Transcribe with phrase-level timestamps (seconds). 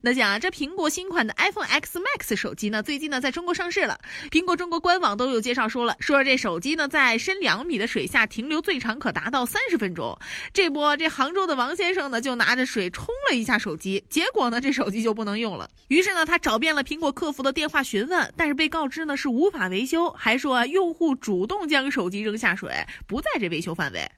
[0.00, 3.98] 那讲啊，这苹果新款的 iPhone X Max 手机呢，最近呢在中国上市了。
[4.30, 10.16] 苹果中国官网都有介绍说了，说这手机呢在深两米的水下停留最长可达到三十分钟。
[10.54, 15.68] 这波这杭州的王先生呢就拿着水冲了一下手机，结果呢这手机就不能用了。
[15.88, 22.72] 于是呢他找遍了苹果客服的电话询问，但是被告知呢是无法维修，还说啊用户主动将手机扔下水，
[23.08, 24.08] 不在这维修范围。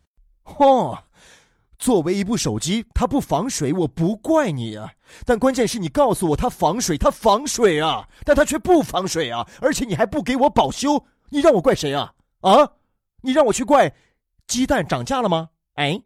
[0.44, 0.98] 嚯！
[1.80, 4.93] 作为一部手机，它不防水，我不怪你啊。
[5.25, 12.12] 但关键是你告诉我它防水，它防水啊，但它却不防水啊，而且你还不给我保修，你让我怪谁啊？
[12.43, 12.69] 啊？
[13.23, 13.93] 你让我去怪
[14.47, 15.48] 鸡蛋涨价了吗？
[15.75, 15.98] 哎。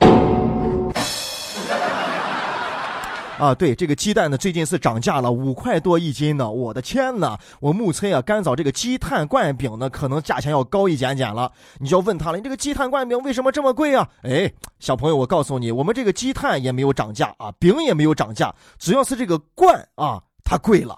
[3.36, 6.48] 啊，对，这个鸡蛋呢，最近是涨价了，五块多一斤呢。
[6.48, 7.36] 我的天哪！
[7.58, 11.50] 我目测啊，干枣这个鸡碳灌饼呢，可能价钱要高一点点了。
[11.78, 14.08] 你就要问他了，你这个鸡碳灌饼为什么这么贵啊？
[14.22, 20.96] 哎，小朋友，我告诉你，我们这个鸡碳也没有涨价啊，饼也没有涨价，主要是这个罐啊，它贵了。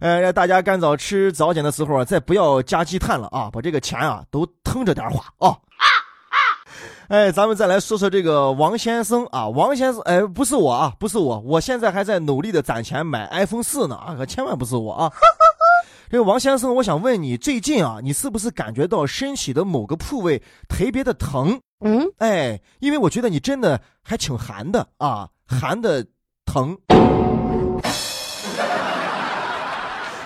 [0.00, 5.56] 呃， 让大家干早吃早点的时候啊，再不要加鸡碳了啊，把这个钱啊都腾着点花啊。
[7.10, 15.12] 哎，咱们再来说说这个王先生啊，王先生，哎，不是我啊，不是我，我现在还在努力的攒钱买 iPhone 四呢啊，可千万不是我啊。
[16.08, 21.60] 这个王先生，我想问你，最近啊，你是不是感觉到身体的某个部位特别的疼？
[21.84, 26.06] 嗯，哎，因为我觉得你真的还挺寒的啊，寒的
[26.44, 26.78] 疼。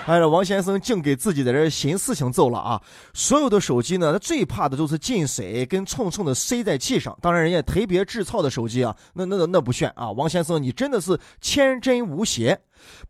[0.05, 2.79] 哎，王先生净给自己在这寻事情揍了啊！
[3.11, 7.17] 所有的手机呢，他最怕的就是进水跟蹭蹭的塞在气上。
[7.23, 10.11] 当然，人家特别制造的手机啊，那那那不炫啊！
[10.11, 12.59] 王先生，你真的是天真无邪。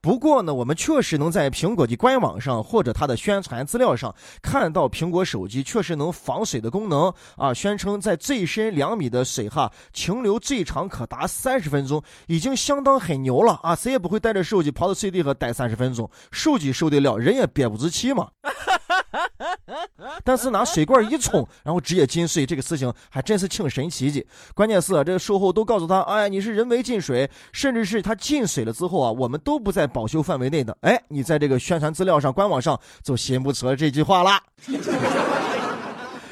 [0.02, 13.75] 不过呢，我们确实能在苹果的官网上或者它的宣传资料上看到，苹果手机确实能防水的功能啊，宣称在最深两米的水哈停留最长可达三十分钟，已经相当很牛了啊！
[13.75, 18.30] 谁也不会带着手机跑到水底和待三十分钟，手机受得了，人也憋不住气嘛。
[20.24, 24.26] 但是拿水罐一冲，然后直接进水，这个事情还真是挺神奇的。
[24.53, 30.78] 关键是这个售后都告诉他，哎，你是人为进水，甚至是他进水了之后啊，我们都不在保修范围内的。
[30.81, 34.40] 哎，你在这个宣传资料上、官网上就写不出这句话了。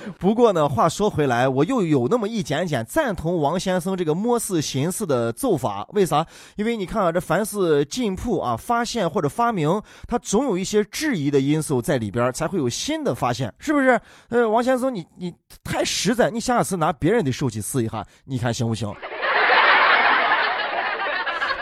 [0.20, 5.88] 不过呢，话说回来，我又有那么一点点赞同王先生这个摸似寻思的奏法。
[5.94, 6.26] 为啥？
[6.56, 14.00] 因为你看啊，这凡是进步啊、发现或者发明，它总有一些质疑的因素在里边，才会有新的发现，是不是？
[14.30, 18.94] 呃，王先生，你你太实在，你下次拿别人的手机试一下，你看行不行？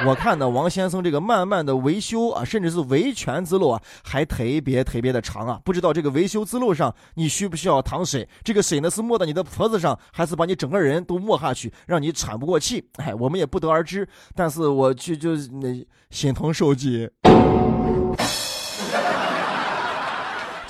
[0.07, 5.59] 我看呢，王先生这个慢慢的维修啊，甚至是维权之路啊，还特别特别的长啊。
[5.63, 8.28] 不知道这个维修之路上，你需不需要淌水？
[8.44, 12.84] 这个水呢，是没到你的脖子上，还是把你整个人都没下去，让你喘不过气？
[12.97, 14.07] 哎，我们也不得而知。
[14.34, 17.09] 但是我去就那心疼手机。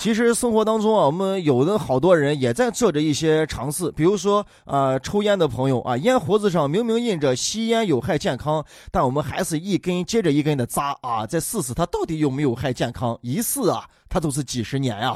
[0.02, 15.16] 其实生活当中啊，我们有的好多人也在做着一些尝试，比如说啊，抽烟的朋友啊，烟盒子上明明印着吸烟有害健康，但我们还是一根接着一根的扎啊，再试试它到底有没有害健康，一试啊，它都是几十年呀。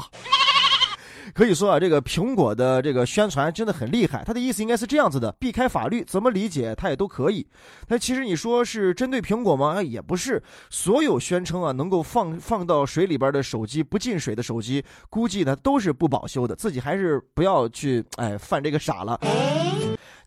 [1.36, 4.24] 可以说啊，这个苹果的这个宣传真的很厉害。
[4.24, 7.46] 他的意思应该是这样子的：避开法律，怎么理解他也都可以。
[7.86, 9.82] 但其实你说是针对苹果吗？
[9.82, 10.42] 也不是。
[10.70, 16.56] 所有宣称啊能够放放到水里边的手机不进水的手机，估计呢都是不保修的。
[16.56, 19.20] 自己还是不要去哎犯这个傻了。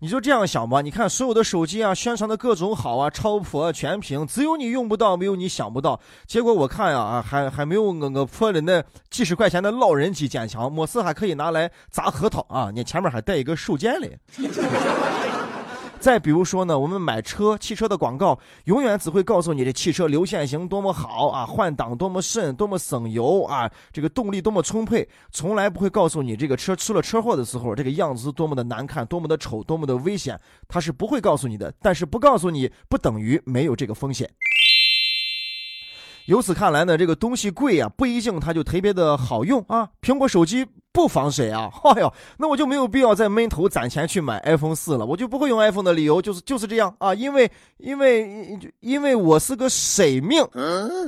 [0.02, 6.00] 你就这样想吧，你看所有的手机啊，宣传的各种好啊，超破全屏，只有你用不到，没有你想不到。
[6.26, 14.18] 结果我看呀，啊，还还没有我我破的那几十块钱的老人机坚强，没事还可以拿来砸核桃啊，你前面还带一个手剑嘞。
[16.00, 31.74] 再比如说呢，我们买车，汽车的广告永远只会告诉你这汽车流线型多么好啊，换挡多么顺，多么省油啊，这个动力多么充沛，从来不会告诉你这个车出了车祸的时候，这个样子多么的难看，多么的丑，多么的危险，他是不会告诉你的。
[31.81, 34.30] 但是不告诉你，不等于没有这个风险。
[36.28, 39.90] 由此看来呢，这个东西贵啊，不一定它就特别的好用啊。
[40.02, 46.94] 苹果手机不防水啊， 哎呦，那我就没有必要再闷头攒钱去买 iPhone 四了，我就不会用 iPhone 的理由就是就是这样。
[46.97, 50.44] 啊，因为因为因为我是个水命，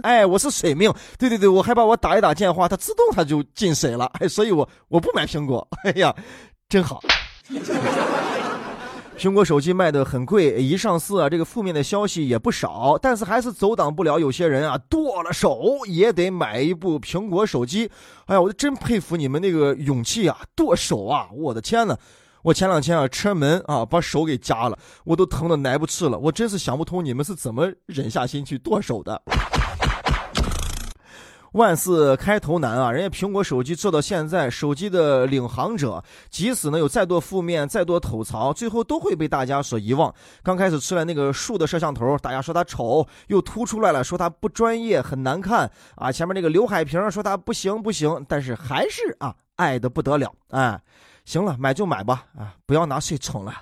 [0.04, 6.16] 哎，我是水命，对对对，我害怕我打一打电话，它自动它就进水了，哎，所以我我不买苹果，哎呀，
[6.70, 7.02] 真好。
[9.18, 17.90] 苹果手机卖的很贵，一上市啊，这个负面的消息也不少，但是还是阻挡不了有些人啊，剁了手也得买一部苹果手机。
[18.26, 21.28] 哎呀，我真佩服你们那个勇气啊，剁手啊！
[21.34, 21.96] 我的天呐！
[22.42, 26.18] 我前两天啊，车门啊，把手给夹了，我都疼的耐不吃了。
[26.18, 29.22] 我真是想不通你们是怎么忍下心去剁手的。
[31.54, 32.90] 万事开头难啊！
[32.90, 40.14] 人家苹果手机做到现在，手机的领航者，即使呢有再多负面、再多吐槽，最后都会被大家所遗忘。
[40.44, 46.10] 刚开始出来那个竖的摄像头，大家说它丑，又凸出来了，说它不专业、很难看啊。
[46.10, 50.34] 前面那个刘海屏说它不行不行，但是还是啊爱的不得了。
[50.52, 50.80] 哎，
[51.26, 53.54] 行了，买就买吧啊，不要拿谁宠了。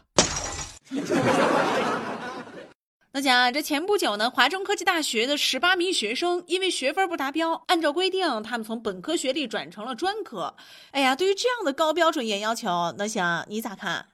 [3.11, 10.55] 那讲这前不久呢，华中科技大学的十八名学生因为学分不达标，按照规定，他们从本科学历转成了专科。
[10.91, 14.05] 哎呀，对于这样的高标准严要求，那想你咋看？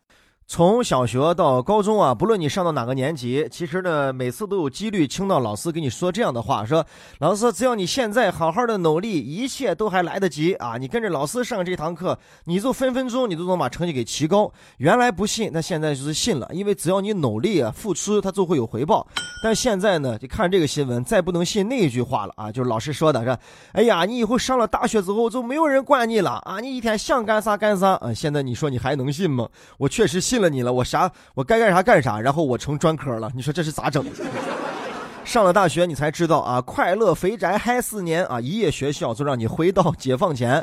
[0.47, 6.85] 从小学到高中啊，不论你上到哪个年级，其实呢，每次都有几率听到老师跟你说这样的话：说
[7.17, 10.77] 老师，只要你现在好好的努力，一切都还来得及啊！
[10.77, 14.51] 你跟着老师上这堂课，你就分分钟你都能把成绩给提高。
[14.77, 19.07] 原来不信，那现在就是信了，因为只要你努力啊，付出，他就会有回报。
[19.43, 22.51] 但现在呢，就看这个新闻，再不能信那一句话了啊！
[22.51, 23.35] 就是老师说的，是，
[23.73, 26.59] 哎呀，你以后上了大学之后就没有人管你了啊！
[26.59, 28.13] 你一天想干啥干啥啊！
[28.13, 29.49] 现在你说你还能信吗？
[29.79, 30.34] 我确实信。
[30.35, 34.03] 信了你了，我啥我该干啥干啥，然后我成专科了，你说这是咋整？
[35.23, 40.61] 上了大学你才知道啊，快乐肥宅嗨四年啊，一夜学校就让你回到解放前。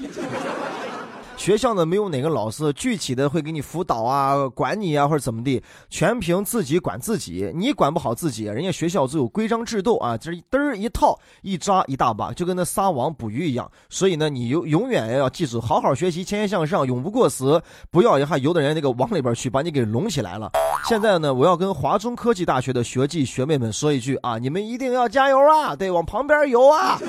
[1.43, 5.61] 学校呢，没有哪个老师具体的会给你辅导啊、管你啊，或者怎么地，
[5.91, 7.51] 全凭自己管自己。
[7.53, 13.69] 你管不好自己，人家学校就有规章制度啊，这嘚儿一套一扎一大把，就跟那撒网捕鱼一样。
[13.91, 17.61] 所以呢，你永永远要记住，好好学习，天天向上，永不过时。
[17.91, 20.49] 不要一下游到人那个网里边去，把你给拢起来了。
[20.89, 25.75] 现在呢，我要跟华中科技大学的学弟学妹们说一句啊，你们一定要加油啊！
[25.75, 27.01] 对，往旁边游啊。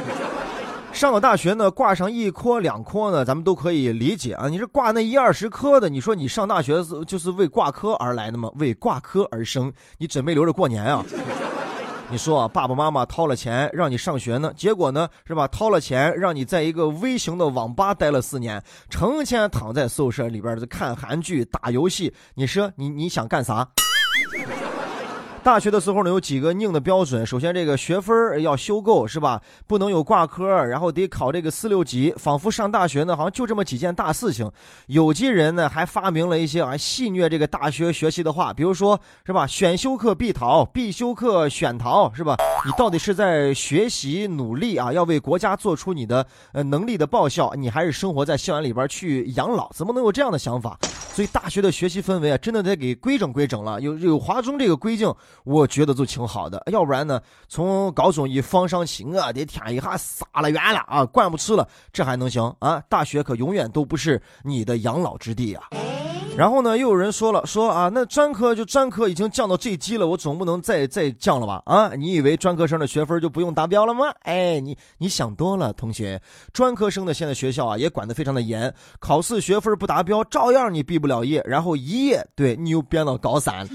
[0.93, 4.47] 上了大学呢，挂上一科两科呢，咱们都可以理解啊。
[4.47, 8.49] 你是挂那一二十科的，你说你上大学是就是为挂科而来的吗？
[8.55, 11.03] 为挂科而生，你准备留着过年啊？
[12.09, 15.47] 你说爸爸妈妈掏了钱让你上学呢，结果呢是吧？
[15.47, 23.67] 掏了钱让你在一个微型的网吧待了四年，成天躺在宿舍里边的看韩剧、打游戏，你说你你想干啥？
[25.43, 27.25] 大学的时候呢，有几个硬的标准。
[27.25, 29.41] 首先，这个学分要修够，是吧？
[29.67, 32.13] 不能有挂科，然后得考这个四六级。
[32.15, 34.49] 仿佛上大学呢，好像就这么几件大事情。
[34.87, 39.45] 有些人呢，还发明了一些啊戏谑这个大学学习的话，比如说，是吧？
[39.45, 42.37] 选修课必逃，必修课选逃，是吧？
[42.65, 49.69] 你到底是在学习努力啊，要为国家做出你的呃能力的报效，你还是生活在校园里边去养老？
[49.73, 50.79] 怎么能有这样的想法？
[51.13, 53.79] 所以大学的学习氛围啊，真的得给规整规整了。
[53.81, 55.13] 有有华中这个规定，
[55.43, 56.61] 我觉得就挺好的。
[56.71, 62.81] 要不然呢，从高中一放上去，我的天，一下撒了远了啊，管不吃了，这还能行啊？
[62.87, 65.63] 大学可永远都不是你的养老之地啊。
[66.35, 71.61] 然后呢，又有人说了，说啊，那专科就专科已经降到最低了，我总不能再再降了吧？
[71.65, 74.05] 啊，你以为专科生的学分就不用达标了吗？
[74.21, 76.19] 哎，你你想多了，同学。
[76.51, 83.67] 专科生的现在学校啊也管得非常的严，考试学分不达标，照样你毕不了业，然后一夜对你又变到高三。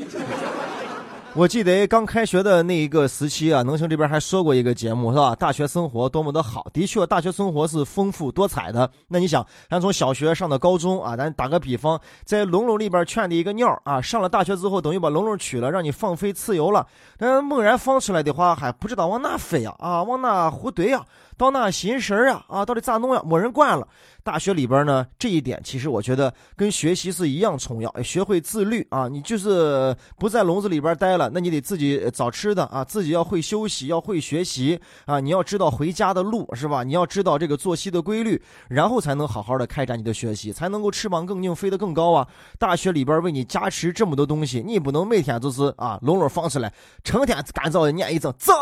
[1.39, 5.37] 我记得刚开学的那一个时期啊，能行这边还说过一个节目是吧？
[5.37, 8.91] 大学生活多么的好，的确，大学生活是丰富多彩的。
[9.07, 16.85] 那你想，咱从小学上到高中啊，咱打个比方，在笼笼里边圈的一个鸟啊，上了大学之后，等于把笼笼取了，让你放飞自由了。
[17.19, 19.73] 那梦然放出来的话，还不知道往哪飞呀？
[19.79, 21.05] 啊，往哪胡怼呀？
[21.39, 22.45] 到那寻食啊？
[22.49, 23.23] 啊，到底咋弄呀？
[23.25, 23.87] 没人管了。
[24.25, 28.03] 大学里边呢，这一点其实我觉得跟学习是一样重要。
[28.03, 36.83] 学会自律啊，你就是不在笼子里边待了，那你得自己找吃的啊，自己要会休息，要会学习啊，你要知道回家的路是吧？
[36.83, 42.27] 你要知道这个作息的规律，然后才能好好的开展你的学习，才能够翅膀更硬，飞得更高啊。
[42.59, 46.71] 大学里边为你加持这么多东西，你不能每天就是啊笼笼放出来，
[47.05, 48.53] 成天干燥的念一阵，走。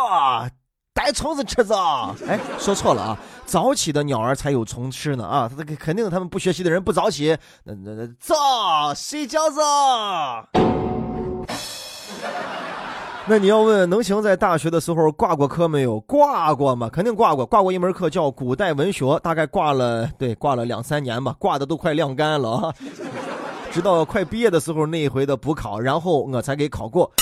[0.97, 1.76] 逮虫子吃着，
[2.26, 3.19] 哎，说错了啊！
[3.45, 5.50] 早起的鸟儿才有虫吃呢啊！
[5.55, 9.61] 他肯定他们不学习的人不早起，那那那早睡觉子。
[13.29, 16.00] 那你要问能行在大学的时候挂过科没有？
[16.00, 16.88] 挂过吗？
[16.91, 22.73] 肯定挂过，挂过一门课叫古代文学，大概挂了对挂了两三年吧，挂的都快晾干了啊！
[23.71, 27.12] 直到快毕业的时候那一回的补考，然后我才给考过。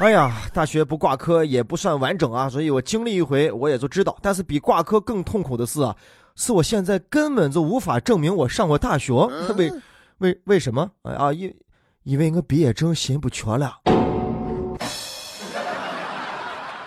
[0.00, 4.16] 哎呀，大学不挂科也不算完整啊，所以我经历一回我也就知道。
[4.20, 5.94] 但是比挂科更痛苦的是啊，
[6.34, 9.12] 是我现在根本就无法证明我上过大学。
[9.56, 9.72] 为
[10.18, 10.90] 为为什么？
[11.02, 11.54] 啊，因
[12.02, 13.72] 因为我毕业证寻不全了。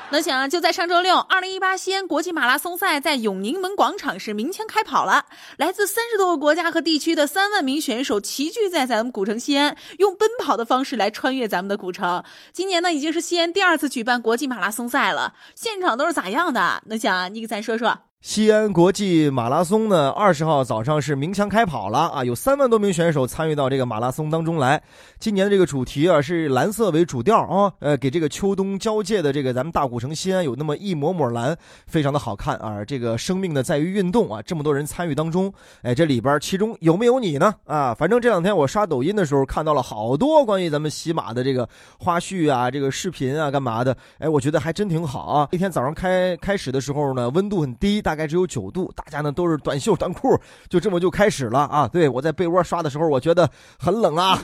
[0.10, 5.26] 能想啊，就在上周六，二零一八西安国际马拉松赛在永宁门广场是鸣枪开跑了。
[5.58, 12.24] 来自三十多个国家和地区的三万名选手齐聚在咱们古城西安，用奔跑的方式来穿越咱们的古城。
[12.54, 15.34] 今年呢，已经是西安第二次举办国际马拉松赛了。
[15.56, 16.82] 现场都是咋样的？
[16.86, 18.00] 能想啊，你给咱说说。
[18.20, 24.82] 西安国际马拉松呢，二十号早上是鸣枪开跑了啊，有三万多名选手参与到这个马拉松当中来。
[25.20, 31.56] 今年的这个主题啊是蓝色为主调啊，呃，给这个秋冬交界的这个咱们大古城西安有那么一抹抹蓝，
[31.86, 32.84] 非常的好看啊。
[32.84, 37.54] 这个生命呢在于运动啊，这么多人参与当中，哎，这里边其中有没有你呢？
[37.66, 41.70] 啊，反正这两天我刷抖音的时候看到了好多关于咱们喜马的这个
[42.00, 43.96] 花絮啊，这个视频啊，干嘛的？
[44.18, 45.50] 哎，我觉得还真挺好啊。
[45.52, 48.02] 那天早上开开始的时候呢，温度很低。
[48.08, 50.36] 大大概只有九度，大家呢都是短袖短裤，
[50.70, 51.88] 就这么就开始了啊！
[51.88, 53.48] 对我在被窝刷的时候，我觉得
[53.78, 54.42] 很冷啊。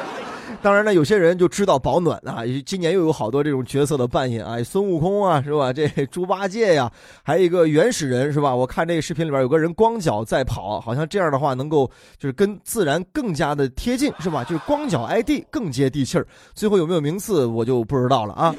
[0.62, 2.38] 当然呢，有些人就知道保暖啊。
[2.64, 5.70] 今年又有好多这种角色的扮演啊，孙悟空啊，是吧？
[5.70, 6.90] 这 猪八戒呀，
[7.22, 8.54] 还有一个原始人，是吧？
[8.56, 11.86] 我看这个视频里边有个人光脚在跑，好像这样的话能够
[12.16, 14.42] 就是跟自然更加的贴近，是吧？
[14.44, 16.26] 就是光脚挨地更接地气儿。
[16.54, 18.54] 最后有没有名次我就不知道了啊。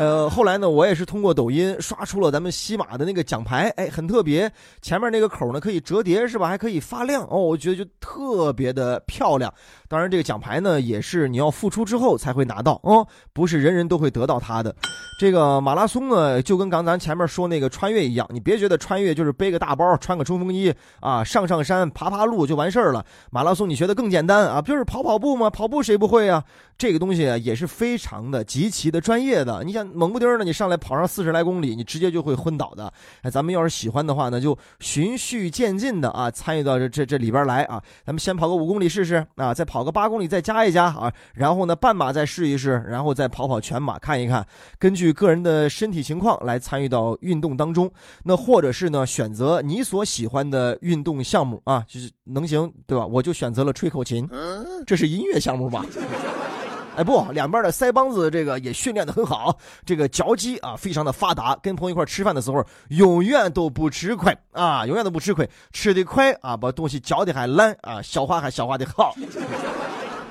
[0.00, 6.48] 呃，后来呢，我也是通过抖音刷出了咱们西马的那个奖牌，哎，很特别，前面那个口呢可以折叠，是吧？
[6.48, 9.52] 还可以发亮哦，我觉得就特别的漂亮。
[9.90, 14.72] 当然，这个奖牌呢也是你要付出之后才会拿到哦，不是人人都会得到它的。
[15.18, 23.04] 这个马拉松呢，就跟刚咱前面说那个穿越一样，你别觉得穿越就是背个大包，穿个冲锋衣啊，上上山爬爬路就完事儿了。
[23.32, 25.50] 马拉松你学的更简单啊，就是跑跑步吗？
[25.50, 26.44] 跑步谁不会啊？
[26.78, 29.62] 这个东西也是非常的极其的专业的。
[29.64, 32.90] 你想猛不丁的，你上来跑上四十来公里，你直接就会昏倒的。
[33.22, 37.82] 哎，咱们要是喜欢的话呢，就循序渐进的啊，参与到这这这里边来啊。
[38.06, 44.44] 咱们先跑个五公里试试啊，再跑个八公里再加一加啊，然后呢半马再试一试，然后再跑跑全马看一看，
[44.78, 45.10] 根据。
[45.20, 47.90] 个人的身体情况来参与到运动当中，
[48.24, 53.04] 那或者是呢选择你所喜欢的运动项目啊，就是能行对吧？
[53.04, 54.26] 我就选择了吹口琴，
[54.86, 55.84] 这是音乐项目吧？
[56.96, 59.56] 哎不，两边的腮帮子这个也训练的很好，
[59.86, 69.14] 这个嚼肌啊非常的发达，跟朋友一块吃饭的时候永远都不吃亏啊，永远都不吃亏，吃的快啊，把东西嚼的还烂啊，消化还消化的好。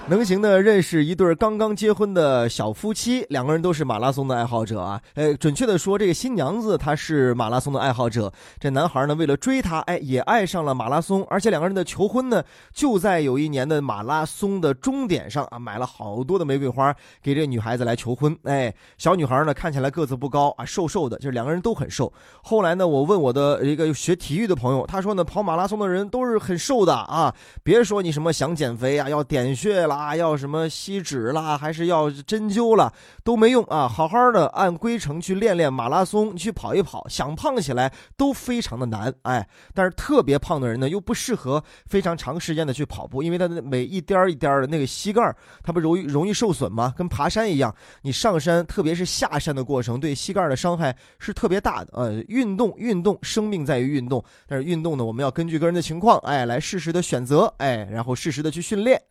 [0.10, 5.00] 能行的认识一对刚刚结婚的小夫妻，两个人都是马拉松的爱好者啊。
[5.14, 18.36] 呃，准确的说，这个新娘子她是马拉松的爱好者，这男孩呢为了追她，哎，也爱上了马拉松，而且两个人的求婚呢就在有一年的马拉松的终点上啊，买了好多的玫瑰花给这女孩子来求婚。
[18.46, 22.12] 哎，小女孩呢看起来个子不高啊，瘦瘦的，就是两个人都很瘦。
[22.42, 29.99] 后来呢，我问我的一个学体育的朋友，他说呢，跑马拉松的人都是很瘦的啊，别说你什么想减肥啊，要点穴了。
[30.00, 33.86] 啊，要什么吸脂啦，还是要针灸了，都没用啊！
[33.86, 39.14] 好好的按规程去练练马拉松，去跑一跑，想胖起来都非常的难。
[39.24, 46.94] 哎，但是特别胖的人呢，又不适合非常长时间的去跑步，因为他的每一颠一颠的那个膝盖，它不容易容易受损吗？
[46.96, 51.90] 跟爬山一样，你上山，特别是下山的过程，对膝盖的伤害是特别大的。
[51.92, 59.02] 呃，运动运动，生命在于运动，但是运动呢，我们要根据个人的情况，哎，来适时的选择，哎，然后适时的去训练。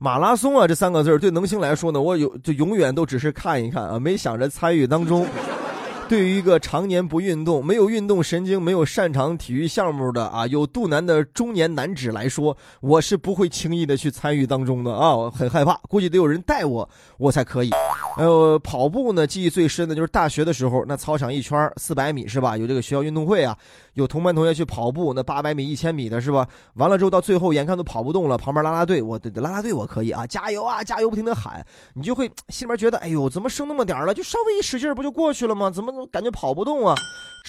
[0.00, 5.26] 马拉松啊，这三个字对能星来说呢，我有就永远都只是看一看啊，没想着参与当中。
[6.08, 16.88] 对于一个常年不运动、没有运动神经、没有擅长体育项目的啊，有肚腩的中年男子来说，我是不会轻易的去参与当中的啊，我很害怕，估计得有人带我，
[17.18, 17.70] 我才可以。
[18.18, 22.56] 还有，跑步呢，记忆最深的就是大学的时候，那操场一圈四百米是吧？
[22.56, 23.56] 有这个学校运动会啊，
[23.94, 26.44] 有同班同学去跑步，那八百米、一千米的是吧？
[26.74, 34.12] 完了之后到最后，眼看都跑不动了，旁边拉拉队，我拉拉队我可以啊，加油啊，加油，不停的喊，你就会心里面觉得，哎呦，怎么剩那么点了？
[34.12, 35.70] 就稍微一使劲不就过去了吗？
[35.70, 36.04] 怎么？
[36.08, 36.96] 感觉跑不动啊！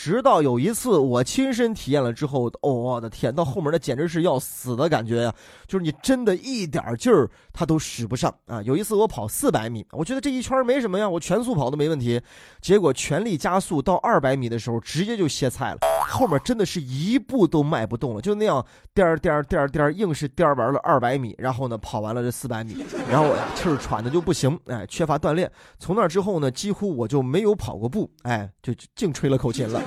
[0.01, 5.35] 直到有一次我亲身体验了之后，哦，我的天，到后面那简直是要死的感觉呀！
[5.67, 8.61] 就是你真的一点劲儿它都使不上啊！
[8.61, 12.21] 有一次我跑四百米，我觉得这一圈没什么呀，我全速跑都没问题。
[12.61, 15.79] 结果全力加速到二百米的时候，直接就歇菜了，
[16.09, 25.49] 后面真的是一步都迈不动了，就那样颠儿颠儿颠儿颠儿，硬是颠儿完了二百米，然后呢跑完了这四百米，然后我气儿喘的就不行，哎，缺乏锻炼。
[25.77, 29.81] 从那之后呢，几乎我就没有跑过步，哎，就净吹了口琴了。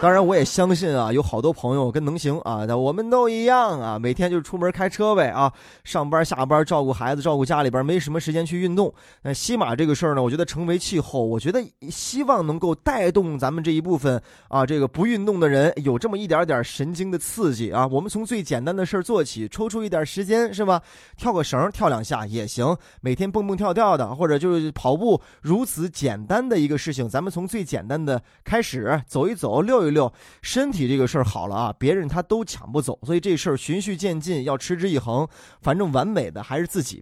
[0.00, 5.50] 当然，我也相信啊，有好多朋友跟能行啊，那我们都一样啊，每天就出门开车呗啊，
[5.82, 8.92] 上班下班照顾孩子，照顾家里边，没什么时间去运动。
[9.22, 17.86] 那西马这个事儿呢，我觉得成为气候，我觉得希望能够带动咱们这一部分啊，这个不运动的人有这么一点点神经的刺激啊。
[17.86, 20.82] 我们从最简单的事儿做起，抽出一点时间是吧？
[21.16, 29.94] 跳个绳，跳两下也行，每天蹦蹦跳跳的，或者就是跑步，如此简单的一个事情，咱们从最简单的开始，走一走，溜六。
[29.94, 30.12] 六
[30.42, 35.24] 身体这个事儿好了啊，别人他都抢不走，所以这事儿循序渐进，要持之以恒。
[35.62, 37.00] 反正完美的还是自己。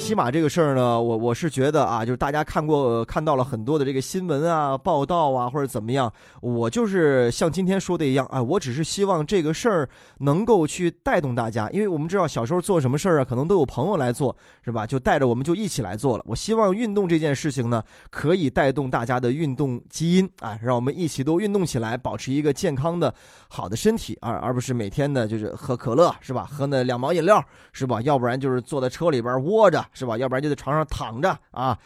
[0.00, 9.88] 起码这个事儿呢，我我是觉得啊，就是大家看过看到了很多的这个新闻啊、报道啊，或者怎么样，我就是像今天说的一样啊，我只是希望这个事儿
[10.18, 14.84] 能够去带动大家，因为我们知道小时候做什么事儿啊，可能都有朋友来做，是吧？
[14.84, 16.24] 就带着我们就一起来做了。
[16.26, 17.80] 我希望运动这件事情呢，
[18.10, 23.14] 可以带动大家的运动基因啊，让我们一起都运动起来，保持一个健康的
[23.48, 26.48] 好的身体，而而不是每天呢就是喝可乐，是吧？
[26.50, 27.40] 喝那两毛饮料，
[27.72, 28.00] 是吧？
[28.02, 29.84] 要不然就是坐在车里边窝着。
[29.92, 30.16] 是吧？
[30.18, 31.78] 要不然就在床上躺着啊，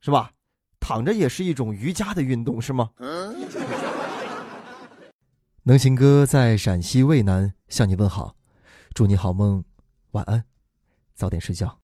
[0.00, 0.30] 是吧？
[0.78, 2.90] 躺着也是一种瑜伽的运动，是吗？
[5.64, 8.36] 能行哥在陕西渭南向你问好，
[8.94, 9.64] 祝你好梦，
[10.12, 10.44] 晚安，
[11.14, 11.80] 早点睡觉。